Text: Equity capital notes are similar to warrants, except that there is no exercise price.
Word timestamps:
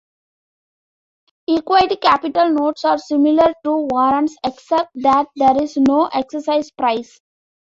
Equity 1.47 1.95
capital 1.97 2.49
notes 2.49 2.83
are 2.85 2.97
similar 2.97 3.53
to 3.63 3.85
warrants, 3.91 4.35
except 4.43 4.89
that 4.95 5.27
there 5.35 5.61
is 5.61 5.77
no 5.77 6.07
exercise 6.07 6.71
price. 6.71 7.19